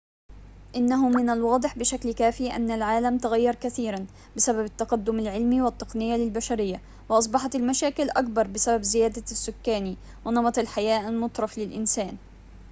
[0.75, 7.55] إنه من الواضح بشكل كاف أن العالم تغير كثيراً بسبب التقدم العلمي والتقنية للبشرية وأصبحت
[7.55, 9.95] المشاكل أكبر بسبب زيادة السكاني
[10.25, 12.17] ونمط الحياة المترف للإنسان